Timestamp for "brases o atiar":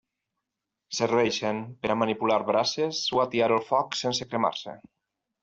2.47-3.51